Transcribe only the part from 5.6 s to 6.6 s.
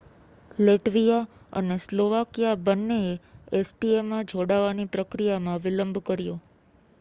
વિલંબ કર્યો